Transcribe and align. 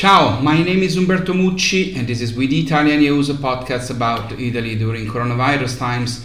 Ciao, 0.00 0.40
my 0.40 0.62
name 0.62 0.84
is 0.84 0.96
Umberto 0.96 1.32
Mucci, 1.32 1.96
and 1.96 2.06
this 2.06 2.20
is 2.20 2.32
With 2.32 2.52
Italian 2.52 3.00
News, 3.00 3.30
a 3.30 3.34
podcast 3.34 3.90
about 3.90 4.30
Italy 4.38 4.76
during 4.76 5.08
coronavirus 5.08 5.76
times. 5.76 6.24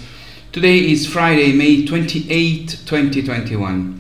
Today 0.52 0.92
is 0.92 1.08
Friday, 1.08 1.54
May 1.54 1.84
28, 1.84 2.82
2021. 2.86 4.00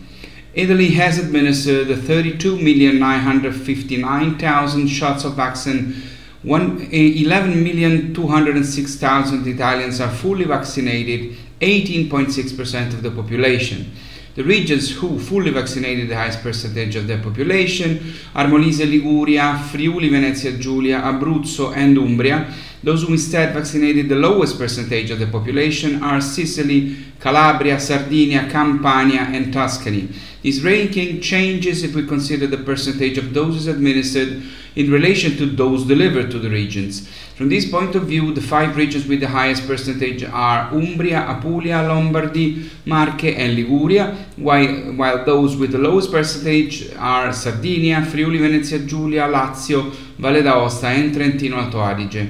Italy 0.53 0.91
has 0.91 1.17
administered 1.17 1.87
32,959,000 1.87 4.87
shots 4.87 5.23
of 5.23 5.33
vaccine. 5.33 6.03
Eh, 6.45 7.23
11,206,000 7.23 9.47
Italians 9.47 9.99
are 9.99 10.11
fully 10.11 10.45
vaccinated, 10.45 11.35
18.6% 11.61 12.93
of 12.93 13.01
the 13.01 13.09
population. 13.09 13.91
The 14.35 14.43
regions 14.43 14.89
who 14.89 15.19
fully 15.19 15.51
vaccinated 15.51 16.09
the 16.09 16.15
highest 16.15 16.41
percentage 16.41 16.95
of 16.95 17.05
their 17.05 17.21
population 17.21 18.15
are 18.33 18.47
Molise, 18.47 18.79
Liguria, 18.79 19.61
Friuli, 19.69 20.09
Venezia 20.09 20.53
Giulia, 20.53 21.01
Abruzzo, 21.01 21.75
and 21.75 21.95
Umbria. 21.99 22.51
Those 22.81 23.03
who 23.03 23.13
instead 23.13 23.53
vaccinated 23.53 24.09
the 24.09 24.15
lowest 24.15 24.57
percentage 24.57 25.11
of 25.11 25.19
the 25.19 25.27
population 25.27 26.01
are 26.01 26.19
Sicily, 26.19 26.97
Calabria, 27.19 27.79
Sardinia, 27.79 28.49
Campania, 28.49 29.21
and 29.21 29.53
Tuscany. 29.53 30.09
This 30.41 30.61
ranking 30.61 31.21
changes 31.21 31.83
if 31.83 31.93
we 31.93 32.07
consider 32.07 32.47
the 32.47 32.57
percentage 32.57 33.19
of 33.19 33.33
doses 33.33 33.67
administered 33.67 34.41
in 34.75 34.91
relation 34.91 35.37
to 35.37 35.45
those 35.45 35.85
delivered 35.85 36.31
to 36.31 36.39
the 36.39 36.49
regions. 36.49 37.07
From 37.43 37.49
this 37.49 37.69
point 37.69 37.93
of 37.95 38.03
view, 38.03 38.33
the 38.33 38.39
five 38.39 38.77
regions 38.77 39.05
with 39.05 39.19
the 39.19 39.27
highest 39.27 39.67
percentage 39.67 40.23
are 40.23 40.73
Umbria, 40.73 41.27
Apulia, 41.27 41.81
Lombardy, 41.81 42.71
Marche, 42.85 43.35
and 43.35 43.55
Liguria, 43.55 44.15
while, 44.37 44.93
while 44.95 45.25
those 45.25 45.57
with 45.57 45.73
the 45.73 45.77
lowest 45.77 46.09
percentage 46.09 46.95
are 46.95 47.33
Sardinia, 47.33 48.05
Friuli 48.05 48.37
Venezia 48.37 48.79
Giulia, 48.79 49.27
Lazio, 49.27 49.91
Valle 50.17 50.41
d'Aosta, 50.41 50.85
and 50.85 51.13
Trentino 51.13 51.57
Alto 51.57 51.79
Adige. 51.79 52.29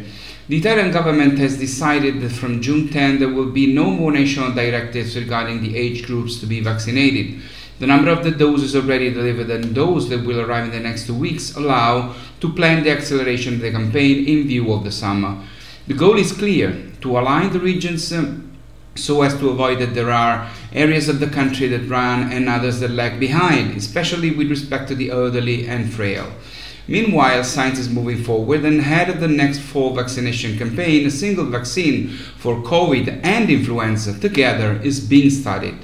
The 0.50 0.58
Italian 0.58 0.90
government 0.90 1.38
has 1.38 1.60
decided 1.60 2.20
that 2.22 2.32
from 2.32 2.60
June 2.60 2.90
10 2.90 3.20
there 3.20 3.30
will 3.30 3.52
be 3.52 3.72
no 3.72 3.92
more 3.92 4.12
national 4.12 4.54
directives 4.54 5.16
regarding 5.16 5.62
the 5.62 5.78
age 5.78 6.08
groups 6.08 6.40
to 6.40 6.48
be 6.48 6.60
vaccinated. 6.60 7.40
The 7.80 7.88
number 7.88 8.12
of 8.12 8.24
the 8.24 8.32
doses 8.32 8.76
already 8.76 9.12
delivered 9.12 9.50
and 9.50 9.76
those 9.76 10.10
that 10.10 10.26
will 10.26 10.40
arrive 10.40 10.66
in 10.66 10.72
the 10.72 10.80
next 10.80 11.08
two 11.08 11.16
weeks 11.16 11.56
allow 11.56 12.16
to 12.40 12.54
plan 12.54 12.84
the 12.84 12.92
acceleration 12.92 13.56
of 13.56 13.62
the 13.62 13.72
campaign 13.72 14.28
in 14.28 14.48
view 14.48 14.72
of 14.72 14.84
the 14.84 14.92
summer. 14.92 15.44
The 15.88 15.96
goal 15.96 16.18
is 16.18 16.32
clear 16.32 16.92
to 17.02 17.20
align 17.20 17.52
the 17.52 17.60
regions 17.60 18.14
um, 18.14 18.52
so 18.96 19.24
as 19.24 19.38
to 19.40 19.50
avoid 19.50 19.80
that 19.80 19.96
there 19.96 20.12
are 20.12 20.50
areas 20.72 21.10
of 21.10 21.20
the 21.20 21.28
country 21.28 21.68
that 21.68 21.90
run 21.90 22.32
and 22.32 22.48
others 22.48 22.80
that 22.80 22.92
lag 22.92 23.20
behind, 23.20 23.76
especially 23.76 24.32
with 24.32 24.50
respect 24.50 24.88
to 24.90 24.96
the 24.96 25.10
elderly 25.10 25.68
and 25.68 25.92
frail. 25.92 26.32
Meanwhile, 26.88 27.46
science 27.46 27.80
is 27.80 27.90
moving 27.90 28.24
forward 28.24 28.66
and 28.66 28.80
ahead 28.80 29.10
of 29.10 29.20
the 29.20 29.28
next 29.28 29.60
fall 29.60 29.96
vaccination 29.96 30.58
campaign, 30.58 31.08
a 31.08 31.12
single 31.12 31.46
vaccine 31.46 32.10
for 32.10 32.62
COVID 32.62 33.22
and 33.24 33.50
influenza 33.50 34.20
together 34.20 34.80
is 34.84 35.00
being 35.00 35.30
studied. 35.30 35.78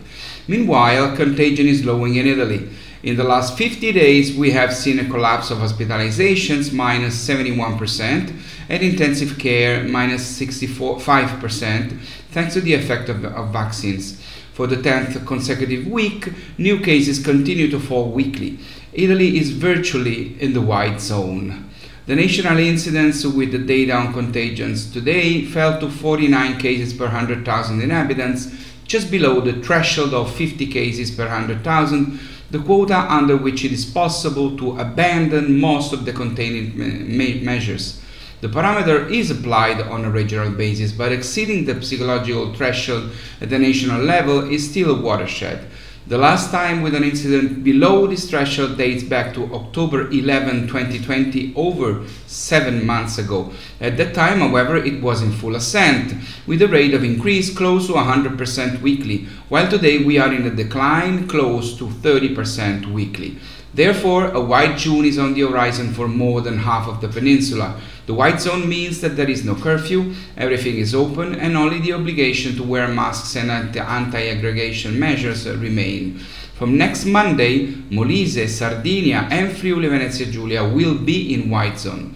Meanwhile, 0.50 1.16
contagion 1.16 1.67
is 1.67 1.81
slowing 1.81 2.16
in 2.16 2.25
Italy. 2.25 2.67
In 3.03 3.17
the 3.17 3.23
last 3.23 3.55
50 3.55 3.92
days, 3.92 4.36
we 4.36 4.50
have 4.50 4.75
seen 4.75 4.97
a 4.97 5.08
collapse 5.08 5.52
of 5.52 5.59
hospitalizations, 5.59 6.73
minus 6.73 7.16
71%, 7.16 8.33
and 8.67 8.83
intensive 8.83 9.38
care, 9.38 9.83
minus 9.83 10.23
65%, 10.41 12.00
thanks 12.31 12.56
to 12.56 12.61
the 12.61 12.73
effect 12.73 13.09
of, 13.09 13.23
of 13.25 13.53
vaccines. 13.53 14.19
For 14.53 14.66
the 14.66 14.78
10th 14.78 15.28
consecutive 15.28 15.86
week, 15.86 16.33
new 16.58 16.80
cases 16.80 17.23
continue 17.23 17.69
to 17.69 17.80
fall 17.80 18.09
weekly. 18.09 18.58
Italy 18.91 19.38
is 19.38 19.52
virtually 19.52 20.36
in 20.41 20.53
the 20.53 20.61
white 20.61 21.00
zone. 21.00 21.69
The 22.08 22.16
national 22.16 22.58
incidence 22.58 23.23
with 23.23 23.52
the 23.52 23.59
data 23.59 23.94
on 23.94 24.13
contagions 24.13 24.91
today 24.91 25.45
fell 25.45 25.80
to 25.80 25.91
49 25.91 26.58
cases 26.58 26.91
per 26.91 27.03
100,000 27.03 27.81
inhabitants, 27.84 28.47
just 28.89 29.11
below 29.11 29.39
the 29.39 29.53
threshold 29.61 30.16
of 30.16 30.35
50 30.35 30.66
cases 30.66 31.11
per 31.11 31.27
100,000, 31.27 32.19
the 32.50 32.57
quota 32.57 32.97
under 32.97 33.38
which 33.38 33.63
it 33.63 33.72
is 33.72 33.85
possible 33.85 34.57
to 34.57 34.79
abandon 34.79 35.59
most 35.59 35.94
of 35.94 36.05
the 36.05 36.11
containing 36.11 36.75
me- 36.75 37.39
measures. 37.41 38.01
The 38.41 38.47
parameter 38.47 39.11
is 39.11 39.29
applied 39.29 39.79
on 39.81 40.05
a 40.05 40.09
regional 40.09 40.49
basis, 40.49 40.91
but 40.91 41.11
exceeding 41.11 41.66
the 41.66 41.79
psychological 41.83 42.51
threshold 42.55 43.11
at 43.39 43.51
the 43.51 43.59
national 43.59 44.01
level 44.01 44.49
is 44.49 44.67
still 44.67 44.97
a 44.97 44.99
watershed. 44.99 45.67
The 46.09 46.18
last 46.18 46.50
time 46.50 46.81
with 46.81 46.96
an 46.96 47.03
incident 47.03 47.64
below 47.64 48.08
this 48.08 48.28
threshold 48.28 48.80
dates 48.80 49.03
back 49.03 49.31
to 49.36 49.53
October 49.53 50.09
11, 50.09 50.66
2020, 50.66 51.53
over 51.56 52.03
seven 52.25 52.84
months 52.84 53.20
ago. 53.20 53.53
At 53.80 53.97
that 53.97 54.16
time, 54.16 54.40
however, 54.40 54.75
it 54.78 55.03
was 55.03 55.22
in 55.22 55.31
full 55.31 55.56
ascent, 55.56 56.16
with 56.47 56.64
a 56.64 56.68
rate 56.68 56.96
of 56.96 57.03
increase 57.03 57.56
close 57.56 57.86
to 57.86 57.94
100% 57.94 58.81
weekly, 58.81 59.28
while 59.50 59.70
today 59.70 60.03
we 60.03 60.18
are 60.18 60.34
in 60.34 60.47
a 60.47 60.56
decline 60.56 61.28
close 61.28 61.78
to 61.78 61.86
30% 61.86 62.91
weekly. 62.91 63.38
Therefore, 63.74 64.31
a 64.31 64.41
white 64.41 64.78
June 64.78 65.06
is 65.06 65.19
on 65.19 65.34
the 65.34 65.41
horizon 65.41 65.94
for 65.94 66.07
more 66.07 66.41
than 66.41 66.57
half 66.57 66.88
of 66.88 67.02
the 67.02 67.07
peninsula. 67.07 67.80
The 68.07 68.16
white 68.16 68.41
zone 68.41 68.68
means 68.68 69.02
that 69.02 69.16
there 69.16 69.30
is 69.30 69.46
no 69.46 69.53
curfew, 69.53 70.16
everything 70.35 70.78
is 70.78 70.96
open, 70.96 71.35
and 71.35 71.56
only 71.56 71.79
the 71.79 71.94
obligation 71.94 72.56
to 72.56 72.63
wear 72.63 72.88
masks 72.88 73.35
and 73.35 73.52
anti 73.52 74.28
aggregation 74.29 75.00
measures 75.00 75.47
remain. 75.47 76.19
From 76.56 76.78
next 76.78 77.06
Monday, 77.06 77.68
Molise, 77.90 78.50
Sardinia, 78.50 79.28
and 79.31 79.56
Friuli 79.56 79.88
Venezia 79.88 80.25
Giulia 80.25 80.68
will 80.68 80.96
be 80.96 81.34
in 81.34 81.50
white 81.50 81.78
zone. 81.78 82.16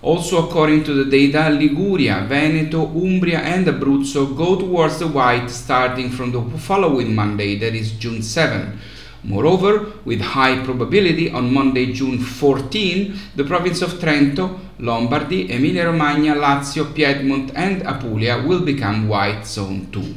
Also, 0.00 0.46
according 0.46 0.84
to 0.84 0.94
the 0.94 1.10
data, 1.10 1.50
Liguria, 1.50 2.24
Veneto, 2.28 2.86
Umbria, 2.86 3.40
and 3.40 3.66
Abruzzo 3.66 4.36
go 4.36 4.54
towards 4.54 4.98
the 5.00 5.08
white 5.08 5.48
starting 5.50 6.10
from 6.10 6.30
the 6.30 6.58
following 6.58 7.14
Monday, 7.14 7.58
that 7.58 7.74
is 7.74 7.92
June 7.92 8.22
7. 8.22 8.78
Moreover, 9.24 9.92
with 10.04 10.20
high 10.20 10.62
probability, 10.62 11.30
on 11.30 11.52
Monday, 11.52 11.92
June 11.92 12.18
14, 12.18 13.18
the 13.36 13.44
province 13.44 13.80
of 13.80 13.94
Trento, 13.94 14.60
Lombardy, 14.78 15.50
Emilia-Romagna, 15.50 16.34
Lazio, 16.34 16.94
Piedmont, 16.94 17.50
and 17.54 17.82
Apulia 17.82 18.46
will 18.46 18.60
become 18.60 19.08
white 19.08 19.46
zone 19.46 19.88
2. 19.92 20.14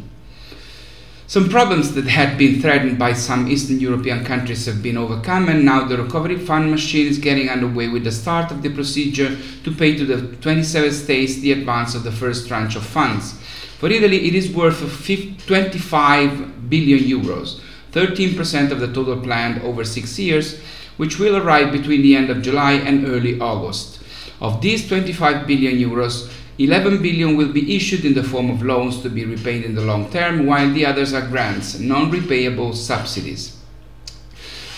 Some 1.25 1.49
problems 1.49 1.93
that 1.95 2.07
had 2.07 2.37
been 2.37 2.61
threatened 2.61 2.97
by 2.97 3.13
some 3.13 3.47
Eastern 3.49 3.79
European 3.79 4.25
countries 4.25 4.65
have 4.65 4.83
been 4.83 4.97
overcome, 4.97 5.49
and 5.49 5.63
now 5.63 5.85
the 5.85 5.97
recovery 5.97 6.37
fund 6.37 6.71
machine 6.71 7.07
is 7.07 7.17
getting 7.17 7.49
underway 7.49 7.87
with 7.87 8.03
the 8.03 8.11
start 8.11 8.51
of 8.51 8.61
the 8.61 8.69
procedure 8.69 9.37
to 9.63 9.71
pay 9.71 9.95
to 9.97 10.05
the 10.05 10.35
27 10.37 10.91
states 10.91 11.35
the 11.35 11.51
advance 11.53 11.95
of 11.95 12.03
the 12.03 12.11
first 12.11 12.47
tranche 12.47 12.75
of 12.75 12.85
funds. 12.85 13.33
For 13.77 13.89
Italy, 13.89 14.27
it 14.27 14.35
is 14.35 14.53
worth 14.53 14.79
25 14.79 16.69
billion 16.69 16.99
euros. 16.99 17.61
13% 17.97 18.69
of 18.69 18.79
the 18.79 18.93
total 18.93 19.19
planned 19.19 19.59
over 19.63 19.83
six 19.83 20.19
years, 20.19 20.59
which 20.97 21.17
will 21.17 21.35
arrive 21.35 21.71
between 21.71 22.03
the 22.03 22.15
end 22.15 22.29
of 22.29 22.43
July 22.43 22.73
and 22.73 23.07
early 23.07 23.39
August. 23.39 23.99
Of 24.39 24.61
these 24.61 24.87
25 24.87 25.47
billion 25.47 25.75
euros, 25.77 26.31
11 26.59 27.01
billion 27.01 27.35
will 27.35 27.51
be 27.51 27.75
issued 27.75 28.05
in 28.05 28.13
the 28.13 28.23
form 28.23 28.51
of 28.51 28.61
loans 28.61 29.01
to 29.01 29.09
be 29.09 29.25
repaid 29.25 29.63
in 29.65 29.73
the 29.73 29.81
long 29.81 30.11
term, 30.11 30.45
while 30.45 30.71
the 30.71 30.85
others 30.85 31.11
are 31.15 31.27
grants, 31.27 31.79
non 31.79 32.11
repayable 32.11 32.75
subsidies. 32.75 33.56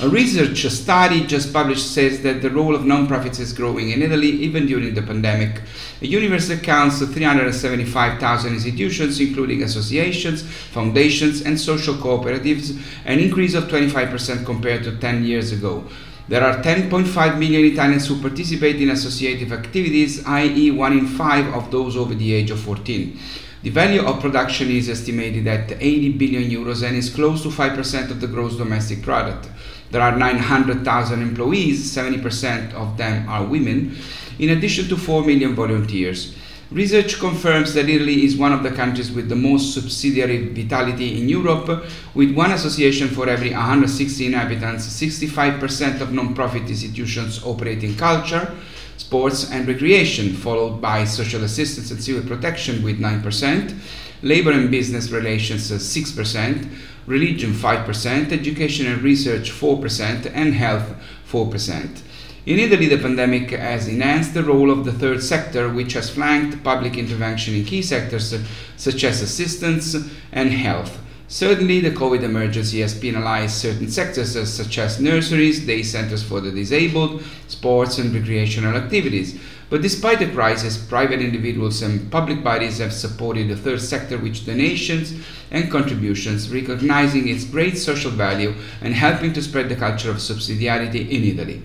A 0.02 0.08
research 0.08 0.66
study 0.72 1.28
just 1.28 1.52
published 1.52 1.94
says 1.94 2.22
that 2.22 2.42
the 2.42 2.50
role 2.50 2.74
of 2.74 2.84
nonprofits 2.84 3.38
is 3.38 3.52
growing 3.52 3.90
in 3.90 4.02
Italy 4.02 4.30
even 4.30 4.66
during 4.66 4.94
the 4.94 5.02
pandemic. 5.02 5.62
A 6.02 6.08
universe 6.08 6.50
accounts 6.50 7.00
375,000 7.06 8.54
institutions, 8.54 9.20
including 9.20 9.62
associations, 9.62 10.42
foundations, 10.42 11.42
and 11.42 11.60
social 11.60 11.96
cooperatives, 11.96 12.82
an 13.04 13.20
increase 13.20 13.54
of 13.56 13.66
25% 13.66 14.46
compared 14.46 14.86
to 14.86 14.96
10 14.96 15.26
years 15.26 15.52
ago. 15.52 15.84
There 16.30 16.46
are 16.46 16.64
10.5 16.64 17.38
million 17.38 17.66
Italians 17.74 18.08
who 18.08 18.22
participate 18.22 18.82
in 18.82 18.92
associative 18.92 19.52
activities, 19.52 20.26
i.e., 20.26 20.72
one 20.72 20.94
in 20.98 21.08
five 21.08 21.54
of 21.54 21.72
those 21.72 21.98
over 21.98 22.16
the 22.16 22.34
age 22.34 22.52
of 22.52 22.62
14. 22.62 23.20
The 23.62 23.72
value 23.72 24.06
of 24.06 24.22
production 24.22 24.72
is 24.72 24.88
estimated 24.88 25.46
at 25.46 25.74
80 25.74 26.14
billion 26.14 26.50
euros 26.50 26.82
and 26.88 26.96
is 26.96 27.10
close 27.10 27.44
to 27.44 27.50
5% 27.50 28.10
of 28.10 28.22
the 28.22 28.28
gross 28.28 28.56
domestic 28.56 29.02
product. 29.02 29.50
There 29.92 30.02
are 30.02 30.16
900,000 30.18 31.22
employees, 31.22 31.94
70% 31.94 32.74
of 32.74 32.96
them 32.96 33.28
are 33.28 33.44
women, 33.44 33.98
in 34.38 34.52
addition 34.52 34.88
to 34.88 34.96
4 34.96 35.26
million 35.26 35.56
volunteers. 35.56 36.36
Research 36.72 37.20
confirms 37.20 37.74
that 37.74 37.90
Italy 37.90 38.24
is 38.24 38.38
one 38.38 38.54
of 38.54 38.64
the 38.64 38.72
countries 38.72 39.12
with 39.12 39.28
the 39.28 39.36
most 39.36 39.74
subsidiary 39.74 40.54
vitality 40.54 41.20
in 41.20 41.28
Europe, 41.28 41.84
with 42.14 42.34
one 42.34 42.52
association 42.52 43.10
for 43.10 43.28
every 43.28 43.50
160 43.50 44.26
inhabitants, 44.26 44.88
65% 44.88 46.00
of 46.00 46.14
non-profit 46.14 46.70
institutions 46.70 47.44
operate 47.44 47.84
in 47.84 47.98
culture, 47.98 48.56
sports 49.00 49.50
and 49.50 49.66
recreation, 49.66 50.34
followed 50.34 50.82
by 50.82 51.06
social 51.06 51.44
assistance 51.46 51.90
and 51.90 52.04
civil 52.04 52.22
protection 52.22 52.84
with 52.84 53.00
9%, 53.00 53.80
labor 54.22 54.52
and 54.52 54.70
business 54.70 55.10
relations 55.10 55.72
uh, 55.72 55.76
6%, 55.76 56.70
religion 57.08 57.52
5%, 57.52 58.32
education 58.34 58.88
and 58.88 59.02
research 59.02 59.52
4%, 59.52 60.30
and 60.34 60.54
health 60.54 60.94
4%. 61.32 62.02
In 62.46 62.60
Italy, 62.60 62.88
the 62.88 62.98
pandemic 62.98 63.52
has 63.52 63.88
enhanced 63.88 64.34
the 64.34 64.44
role 64.44 64.70
of 64.70 64.84
the 64.84 64.92
third 64.92 65.24
sector, 65.24 65.70
which 65.70 65.94
has 65.94 66.10
flanked 66.10 66.62
public 66.62 66.98
intervention 66.98 67.56
in 67.56 67.64
key 67.64 67.82
sectors 67.82 68.34
uh, 68.34 68.44
such 68.76 69.06
as 69.06 69.22
assistance 69.22 69.96
and 70.34 70.52
health. 70.52 71.00
Certainly, 71.32 71.82
the 71.82 71.92
COVID 71.92 72.24
emergency 72.24 72.82
has 72.82 72.98
penalized 72.98 73.54
certain 73.54 73.88
sectors 73.88 74.52
such 74.52 74.80
as 74.80 75.00
nurseries, 75.00 75.64
day 75.64 75.84
centers 75.84 76.24
for 76.24 76.42
the 76.42 76.50
disabled, 76.50 77.22
sports 77.48 78.00
and 78.00 78.12
recreational 78.12 78.76
activities. 78.76 79.40
But 79.70 79.84
despite 79.84 80.18
the 80.18 80.32
crisis, 80.32 80.84
private 80.84 81.22
individuals 81.22 81.84
and 81.84 82.12
public 82.12 82.44
bodies 82.44 82.80
have 82.80 82.92
supported 82.92 83.48
the 83.48 83.56
third 83.56 83.80
sector 83.80 84.18
with 84.18 84.44
donations 84.44 85.14
and 85.52 85.70
contributions, 85.70 86.50
recognizing 86.50 87.28
its 87.28 87.46
great 87.46 87.78
social 87.78 88.10
value 88.10 88.56
and 88.82 88.96
helping 88.96 89.32
to 89.34 89.44
spread 89.44 89.70
the 89.70 89.76
culture 89.76 90.10
of 90.10 90.18
subsidiarity 90.18 91.08
in 91.08 91.24
Italy. 91.24 91.62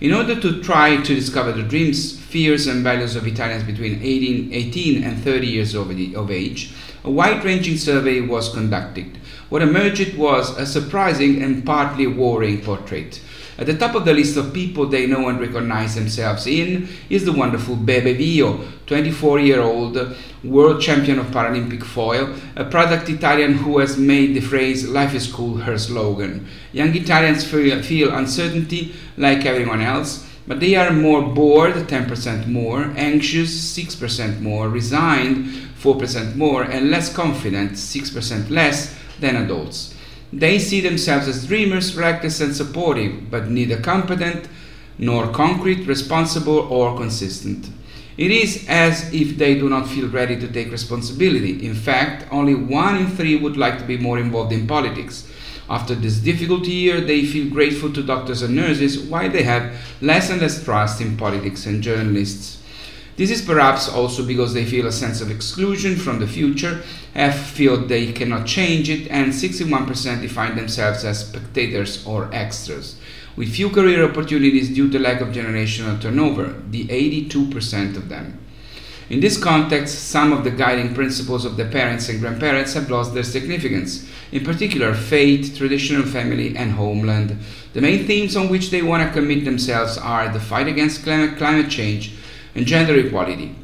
In 0.00 0.14
order 0.14 0.40
to 0.40 0.62
try 0.62 0.96
to 0.98 1.14
discover 1.14 1.50
the 1.50 1.64
dreams, 1.64 2.18
fears, 2.18 2.68
and 2.68 2.84
values 2.84 3.16
of 3.16 3.26
Italians 3.26 3.64
between 3.64 4.00
18, 4.00 4.54
18 4.54 5.02
and 5.02 5.22
30 5.22 5.46
years 5.48 5.74
of, 5.74 5.90
of 5.90 6.30
age, 6.30 6.72
a 7.04 7.10
wide 7.10 7.44
ranging 7.44 7.76
survey 7.76 8.20
was 8.20 8.52
conducted. 8.52 9.18
What 9.48 9.62
emerged 9.62 10.16
was 10.16 10.56
a 10.56 10.66
surprising 10.66 11.42
and 11.42 11.64
partly 11.64 12.06
worrying 12.06 12.60
portrait. 12.62 13.20
At 13.58 13.66
the 13.66 13.76
top 13.76 13.94
of 13.94 14.06
the 14.06 14.14
list 14.14 14.38
of 14.38 14.54
people 14.54 14.86
they 14.86 15.06
know 15.06 15.28
and 15.28 15.38
recognize 15.38 15.94
themselves 15.94 16.46
in 16.46 16.88
is 17.10 17.26
the 17.26 17.32
wonderful 17.32 17.76
Bebe 17.76 18.14
Vio, 18.14 18.64
24 18.86 19.40
year 19.40 19.60
old 19.60 19.98
world 20.42 20.80
champion 20.80 21.18
of 21.18 21.26
Paralympic 21.26 21.84
foil, 21.84 22.34
a 22.56 22.64
product 22.64 23.10
Italian 23.10 23.54
who 23.54 23.78
has 23.78 23.98
made 23.98 24.34
the 24.34 24.40
phrase 24.40 24.88
life 24.88 25.14
is 25.14 25.30
cool 25.30 25.58
her 25.58 25.76
slogan. 25.76 26.46
Young 26.72 26.94
Italians 26.96 27.44
feel, 27.44 27.82
feel 27.82 28.14
uncertainty 28.14 28.94
like 29.18 29.44
everyone 29.44 29.82
else, 29.82 30.26
but 30.50 30.58
they 30.58 30.74
are 30.74 30.90
more 30.90 31.22
bored, 31.22 31.74
10% 31.74 32.48
more, 32.48 32.92
anxious, 32.96 33.78
6% 33.78 34.40
more, 34.40 34.68
resigned, 34.68 35.46
4% 35.80 36.34
more, 36.34 36.64
and 36.64 36.90
less 36.90 37.14
confident, 37.14 37.74
6% 37.74 38.50
less 38.50 38.98
than 39.20 39.36
adults. 39.36 39.94
They 40.32 40.58
see 40.58 40.80
themselves 40.80 41.28
as 41.28 41.46
dreamers, 41.46 41.94
reckless, 41.94 42.40
and 42.40 42.52
supportive, 42.56 43.30
but 43.30 43.48
neither 43.48 43.80
competent 43.80 44.48
nor 44.98 45.28
concrete, 45.28 45.86
responsible, 45.86 46.58
or 46.58 46.96
consistent. 46.96 47.68
It 48.16 48.32
is 48.32 48.66
as 48.68 49.14
if 49.14 49.38
they 49.38 49.54
do 49.54 49.68
not 49.68 49.86
feel 49.86 50.08
ready 50.08 50.36
to 50.40 50.48
take 50.48 50.72
responsibility. 50.72 51.64
In 51.64 51.74
fact, 51.74 52.26
only 52.32 52.56
one 52.56 52.96
in 52.96 53.06
three 53.06 53.36
would 53.36 53.56
like 53.56 53.78
to 53.78 53.84
be 53.84 53.98
more 53.98 54.18
involved 54.18 54.52
in 54.52 54.66
politics. 54.66 55.29
After 55.70 55.94
this 55.94 56.18
difficult 56.18 56.66
year, 56.66 57.00
they 57.00 57.24
feel 57.24 57.48
grateful 57.48 57.92
to 57.92 58.02
doctors 58.02 58.42
and 58.42 58.56
nurses, 58.56 58.98
while 58.98 59.30
they 59.30 59.44
have 59.44 59.72
less 60.00 60.28
and 60.28 60.40
less 60.40 60.64
trust 60.64 61.00
in 61.00 61.16
politics 61.16 61.64
and 61.64 61.80
journalists. 61.80 62.60
This 63.14 63.30
is 63.30 63.40
perhaps 63.40 63.88
also 63.88 64.26
because 64.26 64.52
they 64.52 64.64
feel 64.64 64.88
a 64.88 64.92
sense 64.92 65.20
of 65.20 65.30
exclusion 65.30 65.94
from 65.94 66.18
the 66.18 66.26
future, 66.26 66.82
have 67.14 67.36
feel 67.36 67.76
they 67.76 68.10
cannot 68.10 68.48
change 68.48 68.90
it, 68.90 69.06
and 69.12 69.32
61% 69.32 70.22
define 70.22 70.56
themselves 70.56 71.04
as 71.04 71.28
spectators 71.28 72.04
or 72.04 72.28
extras. 72.32 72.96
With 73.36 73.54
few 73.54 73.70
career 73.70 74.04
opportunities 74.04 74.74
due 74.74 74.90
to 74.90 74.98
lack 74.98 75.20
of 75.20 75.28
generational 75.28 76.00
turnover, 76.00 76.60
the 76.68 76.86
82% 76.86 77.96
of 77.96 78.08
them. 78.08 78.40
In 79.10 79.18
this 79.18 79.36
context, 79.36 80.08
some 80.08 80.32
of 80.32 80.44
the 80.44 80.52
guiding 80.52 80.94
principles 80.94 81.44
of 81.44 81.56
the 81.56 81.64
parents 81.64 82.08
and 82.08 82.20
grandparents 82.20 82.74
have 82.74 82.92
lost 82.92 83.12
their 83.12 83.24
significance, 83.24 84.08
in 84.30 84.44
particular 84.44 84.94
faith, 84.94 85.58
traditional 85.58 86.06
family, 86.06 86.56
and 86.56 86.70
homeland. 86.70 87.36
The 87.72 87.80
main 87.80 88.06
themes 88.06 88.36
on 88.36 88.48
which 88.48 88.70
they 88.70 88.82
want 88.82 89.02
to 89.02 89.12
commit 89.12 89.44
themselves 89.44 89.98
are 89.98 90.32
the 90.32 90.38
fight 90.38 90.68
against 90.68 91.02
climate 91.02 91.68
change 91.68 92.12
and 92.54 92.64
gender 92.64 92.96
equality. 93.00 93.56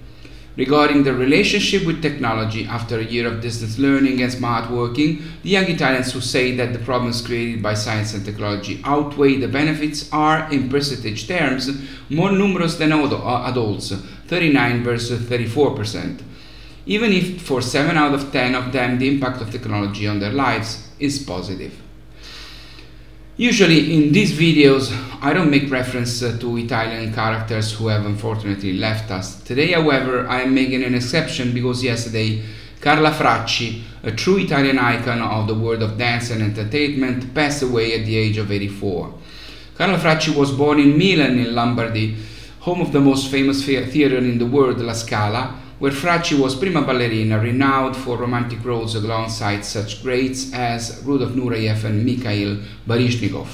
Regarding 0.57 1.05
the 1.05 1.13
relationship 1.13 1.87
with 1.87 2.03
technology 2.03 2.65
after 2.65 2.99
a 2.99 3.05
year 3.05 3.29
of 3.29 3.43
distance 3.43 3.79
learning 3.79 4.23
and 4.23 4.33
smart 4.33 4.71
working, 4.71 5.23
the 5.43 5.51
young 5.51 5.67
Italians 5.67 6.13
who 6.13 6.21
say 6.23 6.57
that 6.57 6.73
the 6.73 6.79
problems 6.81 7.25
created 7.25 7.63
by 7.63 7.75
science 7.75 8.15
and 8.15 8.25
technology 8.25 8.81
outweigh 8.83 9.37
the 9.37 9.47
benefits 9.47 10.11
are, 10.13 10.51
in 10.51 10.71
percentage 10.71 11.29
terms, 11.29 11.71
more 12.09 12.33
numerous 12.33 12.77
than 12.77 12.91
uh, 12.91 13.45
adults 13.47 13.93
39 14.29 14.85
versus 14.85 15.21
34%. 15.23 16.23
Even 16.87 17.13
if 17.13 17.43
for 17.43 17.61
7 17.61 17.97
out 17.97 18.15
of 18.15 18.33
10 18.33 18.55
of 18.55 18.73
them 18.73 18.99
the 18.99 19.09
impact 19.09 19.41
of 19.41 19.51
technology 19.51 20.07
on 20.07 20.21
their 20.21 20.33
lives 20.33 20.89
is 20.99 21.19
positive. 21.19 21.75
Usually 23.37 23.95
in 23.95 24.13
these 24.13 24.33
videos 24.33 24.91
I 25.21 25.33
don't 25.33 25.51
make 25.51 25.71
reference 25.71 26.23
uh, 26.23 26.39
to 26.41 26.57
Italian 26.57 27.13
characters 27.13 27.73
who 27.73 27.89
have 27.89 28.07
unfortunately 28.07 28.75
left 28.75 29.11
us. 29.11 29.43
Today 29.43 29.73
however 29.73 30.27
I 30.29 30.43
am 30.43 30.55
making 30.55 30.85
an 30.85 30.95
exception 30.95 31.53
because 31.53 31.83
yesterday 31.83 32.43
Carla 32.81 33.11
Fracci, 33.11 33.83
a 34.03 34.13
true 34.13 34.39
Italian 34.39 34.79
icon 34.79 35.21
of 35.21 35.49
the 35.49 35.55
world 35.55 35.83
of 35.83 35.99
dance 35.99 36.31
and 36.31 36.43
entertainment, 36.43 37.35
passed 37.35 37.63
away 37.63 37.99
at 37.99 38.07
the 38.07 38.17
age 38.17 38.37
of 38.37 38.53
84. 38.53 39.13
Carla 39.77 39.99
Fracci 39.99 40.35
was 40.35 40.53
born 40.53 40.79
in 40.79 40.97
Milan 40.97 41.39
in 41.39 41.55
Lombardy, 41.55 42.17
home 42.67 42.81
of 42.81 42.91
the 42.91 43.01
most 43.01 43.31
famous 43.31 43.65
theater 43.65 44.19
in 44.19 44.39
the 44.39 44.45
world, 44.45 44.81
La 44.81 44.93
Scala, 44.93 45.55
where 45.79 45.93
Fracci 45.93 46.37
was 46.37 46.57
prima 46.57 46.83
ballerina, 46.83 47.39
renowned 47.39 47.97
for 47.97 48.19
romantic 48.19 48.65
roles 48.65 48.97
alongside 48.97 49.65
such 49.65 50.03
greats 50.03 50.53
as 50.53 51.01
Rudolf 51.05 51.31
Nureyev 51.31 51.85
and 51.85 52.05
Mikhail 52.05 52.61
Baryshnikov. 52.85 53.47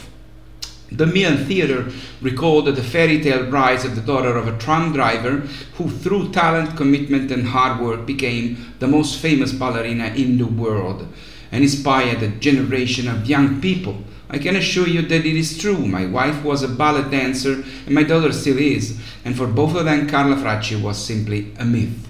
The 0.90 1.04
Milan 1.04 1.44
Theatre 1.44 1.92
recalled 2.22 2.74
the 2.74 2.82
fairy 2.82 3.20
tale 3.20 3.50
rise 3.50 3.84
of 3.84 3.96
the 3.96 4.00
daughter 4.00 4.34
of 4.34 4.48
a 4.48 4.56
tram 4.56 4.94
driver 4.94 5.40
who, 5.74 5.90
through 5.90 6.32
talent, 6.32 6.74
commitment, 6.74 7.30
and 7.30 7.48
hard 7.48 7.82
work, 7.82 8.06
became 8.06 8.72
the 8.78 8.88
most 8.88 9.18
famous 9.18 9.52
ballerina 9.52 10.06
in 10.16 10.38
the 10.38 10.46
world 10.46 11.06
and 11.50 11.62
inspired 11.62 12.22
a 12.22 12.28
generation 12.28 13.08
of 13.08 13.28
young 13.28 13.60
people. 13.60 13.98
I 14.32 14.38
can 14.38 14.56
assure 14.56 14.88
you 14.88 15.02
that 15.02 15.26
it 15.26 15.36
is 15.36 15.58
true. 15.58 15.86
My 15.86 16.06
wife 16.06 16.42
was 16.42 16.62
a 16.62 16.68
ballet 16.68 17.08
dancer 17.10 17.62
and 17.86 17.94
my 17.94 18.02
daughter 18.02 18.32
still 18.32 18.58
is, 18.58 18.98
and 19.26 19.36
for 19.36 19.46
both 19.46 19.76
of 19.76 19.84
them, 19.84 20.08
Carla 20.08 20.36
Fracci 20.36 20.80
was 20.80 21.04
simply 21.04 21.52
a 21.58 21.64
myth 21.66 22.08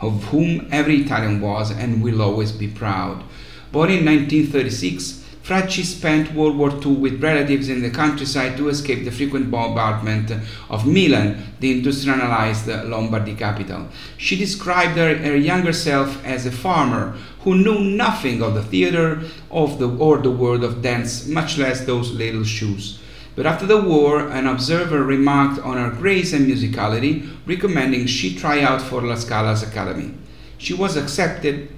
of 0.00 0.22
whom 0.24 0.68
every 0.70 1.02
Italian 1.02 1.40
was 1.40 1.72
and 1.72 2.02
will 2.02 2.22
always 2.22 2.52
be 2.52 2.68
proud. 2.68 3.24
Born 3.72 3.90
in 3.90 4.04
1936, 4.04 5.24
Fracci 5.44 5.84
spent 5.84 6.32
World 6.32 6.56
War 6.56 6.70
II 6.70 6.94
with 6.94 7.22
relatives 7.22 7.68
in 7.68 7.82
the 7.82 7.90
countryside 7.90 8.56
to 8.56 8.70
escape 8.70 9.04
the 9.04 9.10
frequent 9.10 9.50
bombardment 9.50 10.30
of 10.70 10.86
Milan, 10.86 11.36
the 11.60 11.70
industrialized 11.70 12.66
Lombardy 12.66 13.34
capital. 13.34 13.88
She 14.16 14.36
described 14.36 14.96
her, 14.96 15.14
her, 15.16 15.36
younger 15.36 15.74
self 15.74 16.24
as 16.24 16.46
a 16.46 16.50
farmer 16.50 17.18
who 17.44 17.54
knew 17.54 17.78
nothing 17.78 18.42
of 18.42 18.54
the 18.54 18.62
theater 18.62 19.22
of 19.50 19.78
the, 19.78 19.88
or 19.88 20.18
the 20.18 20.30
world 20.30 20.64
of 20.64 20.82
dance, 20.82 21.28
much 21.28 21.56
less 21.56 21.84
those 21.84 22.12
little 22.12 22.44
shoes. 22.44 22.98
But 23.36 23.46
after 23.46 23.66
the 23.66 23.80
war, 23.80 24.28
an 24.28 24.46
observer 24.46 25.02
remarked 25.02 25.60
on 25.60 25.76
her 25.76 25.90
grace 25.90 26.32
and 26.32 26.46
musicality, 26.46 27.28
recommending 27.46 28.06
she 28.06 28.34
try 28.34 28.60
out 28.60 28.80
for 28.80 29.02
La 29.02 29.16
Scala's 29.16 29.62
academy. 29.62 30.14
She 30.58 30.72
was 30.72 30.96
accepted 30.96 31.68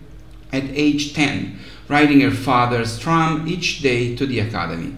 at 0.53 0.65
age 0.65 1.15
10, 1.15 1.59
riding 1.89 2.21
her 2.21 2.31
father's 2.31 2.99
tram 2.99 3.49
each 3.49 3.81
day 3.81 4.15
to 4.17 4.27
the 4.27 4.41
academy. 4.41 4.95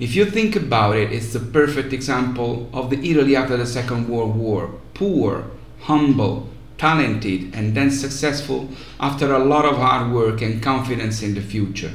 If 0.00 0.16
you 0.16 0.24
think 0.24 0.56
about 0.56 0.96
it, 0.96 1.12
it's 1.12 1.32
the 1.32 1.40
perfect 1.40 1.92
example 1.92 2.68
of 2.72 2.90
the 2.90 2.98
Italy 3.08 3.36
after 3.36 3.56
the 3.56 3.66
Second 3.66 4.08
World 4.08 4.34
War 4.34 4.74
poor, 4.94 5.50
humble, 5.80 6.48
talented, 6.82 7.40
and 7.54 7.74
then 7.76 7.90
successful 7.90 8.60
after 8.98 9.26
a 9.32 9.44
lot 9.52 9.64
of 9.64 9.76
hard 9.76 10.12
work 10.12 10.42
and 10.42 10.62
confidence 10.62 11.22
in 11.22 11.32
the 11.34 11.44
future. 11.54 11.92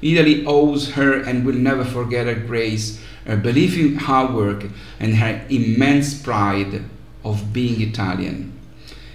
Italy 0.00 0.36
owes 0.46 0.82
her 0.96 1.12
and 1.28 1.44
will 1.44 1.60
never 1.70 1.84
forget 1.84 2.26
her 2.26 2.40
grace 2.52 2.86
her 3.26 3.36
belief 3.36 3.76
in 3.78 3.96
hard 3.96 4.34
work, 4.34 4.64
and 4.98 5.16
her 5.16 5.44
immense 5.48 6.20
pride 6.20 6.82
of 7.24 7.52
being 7.52 7.80
Italian. 7.80 8.52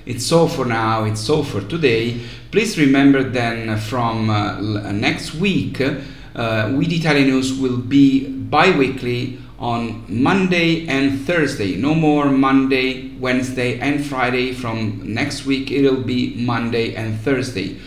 It's 0.05 0.31
all 0.31 0.47
for 0.47 0.65
now, 0.65 1.03
it's 1.03 1.27
all 1.29 1.43
for 1.43 1.61
today. 1.61 2.21
Please 2.51 2.77
remember 2.77 3.23
then 3.23 3.77
from 3.79 4.29
uh, 4.29 4.91
next 4.91 5.33
week, 5.35 5.81
uh, 5.81 6.71
With 6.77 6.91
Italian 6.91 7.29
News 7.29 7.57
will 7.57 7.77
be 7.77 8.27
bi 8.27 8.77
weekly 8.77 9.39
on 9.59 10.05
Monday 10.07 10.87
and 10.87 11.25
Thursday. 11.25 11.75
No 11.75 11.95
more 11.95 12.25
Monday, 12.25 13.15
Wednesday, 13.17 13.79
and 13.79 14.05
Friday. 14.05 14.53
From 14.53 15.13
next 15.13 15.45
week, 15.45 15.71
it'll 15.71 16.03
be 16.03 16.35
Monday 16.35 16.95
and 16.95 17.19
Thursday. 17.19 17.77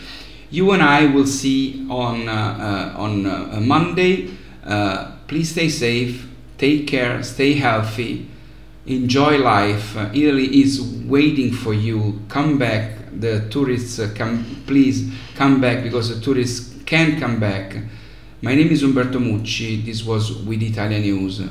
You 0.51 0.73
and 0.73 0.83
I 0.83 1.07
will 1.07 1.27
see 1.27 1.87
on, 1.91 2.29
uh, 2.29 2.95
uh 2.97 3.01
on 3.01 3.27
uh, 3.27 3.61
Monday. 3.61 4.31
Uh, 4.65 5.13
Please 5.29 5.51
stay 5.51 5.69
safe, 5.69 6.27
take 6.57 6.87
care, 6.87 7.23
stay 7.23 7.53
healthy, 7.53 8.27
enjoy 8.87 9.37
life. 9.37 9.95
Uh, 9.95 10.09
Italy 10.15 10.63
is 10.63 10.81
waiting 11.07 11.53
for 11.53 11.75
you. 11.75 12.23
Come 12.31 12.57
back. 12.57 12.93
The 13.13 13.47
tourists 13.51 13.99
uh, 13.99 14.11
come. 14.15 14.63
Please 14.67 15.13
come 15.35 15.61
back 15.61 15.83
because 15.83 16.09
the 16.09 16.25
tourists 16.25 16.75
can 16.87 17.21
come 17.21 17.39
back. 17.39 17.77
My 18.41 18.55
name 18.55 18.69
is 18.71 18.85
Umberto 18.85 19.19
Mucci. 19.19 19.85
This 19.85 20.05
was 20.05 20.33
with 20.45 20.63
Italian 20.63 21.03
News. 21.03 21.43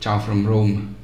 Ciao 0.00 0.18
from 0.18 0.44
Rome. 0.44 0.96